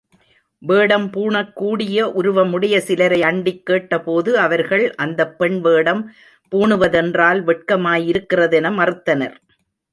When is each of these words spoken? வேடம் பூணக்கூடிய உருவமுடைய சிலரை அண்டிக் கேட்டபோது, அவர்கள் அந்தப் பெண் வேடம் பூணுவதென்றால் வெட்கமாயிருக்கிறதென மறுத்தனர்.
வேடம் 0.61 1.05
பூணக்கூடிய 1.07 1.97
உருவமுடைய 2.13 2.77
சிலரை 2.77 3.23
அண்டிக் 3.23 3.65
கேட்டபோது, 3.65 4.39
அவர்கள் 4.39 4.95
அந்தப் 4.95 5.37
பெண் 5.37 5.61
வேடம் 5.61 6.03
பூணுவதென்றால் 6.51 7.41
வெட்கமாயிருக்கிறதென 7.43 8.71
மறுத்தனர். 8.75 9.37